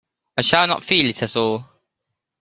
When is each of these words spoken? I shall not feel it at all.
I 0.35 0.41
shall 0.41 0.65
not 0.65 0.83
feel 0.83 1.05
it 1.07 1.21
at 1.21 1.35
all. 1.35 1.63